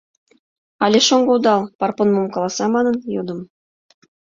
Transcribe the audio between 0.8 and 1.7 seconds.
Але шоҥго одал,—